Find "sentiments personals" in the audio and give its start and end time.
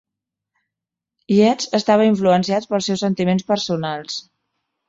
3.07-4.21